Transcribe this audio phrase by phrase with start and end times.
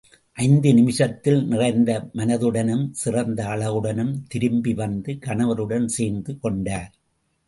[0.37, 2.09] ஐந்து நிமிஷத்தில் நிறைந்த
[2.13, 6.91] மனதுடனும் சிறந்த அழகுடனும் திரும்பி வந்து கணவருடன் சேர்ந்து கொண்டார்.